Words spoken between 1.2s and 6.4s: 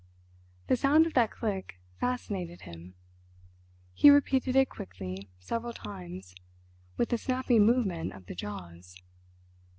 click fascinated him; he repeated it quickly several times,